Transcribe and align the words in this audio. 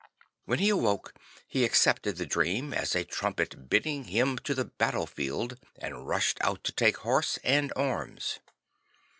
When 0.45 0.57
he 0.57 0.69
awoke 0.69 1.13
he 1.47 1.63
accepted 1.63 2.15
the 2.17 2.25
dream 2.25 2.73
as 2.73 2.95
a 2.95 3.05
trumpet 3.05 3.69
bidding 3.69 4.05
him 4.05 4.39
to 4.39 4.55
the 4.55 4.65
battlefield, 4.65 5.59
and 5.77 6.07
rushed 6.07 6.39
out 6.41 6.63
to 6.63 6.71
take 6.71 6.97
horse 6.97 7.37
and 7.43 7.71
arms. 7.75 8.39